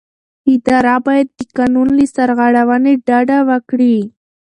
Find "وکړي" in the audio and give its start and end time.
3.49-3.97